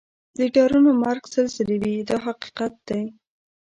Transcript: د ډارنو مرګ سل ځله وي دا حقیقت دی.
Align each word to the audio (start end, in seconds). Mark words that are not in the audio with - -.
د 0.37 0.39
ډارنو 0.53 0.91
مرګ 1.03 1.23
سل 1.33 1.45
ځله 1.55 1.75
وي 1.81 1.95
دا 2.09 2.17
حقیقت 2.25 2.73
دی. 2.87 3.01